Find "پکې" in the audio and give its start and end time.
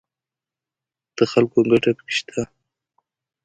1.97-2.13